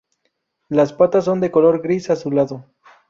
[0.67, 2.65] Las patas son de color gris azulado.